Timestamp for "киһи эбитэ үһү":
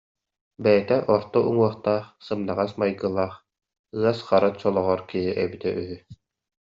5.09-5.97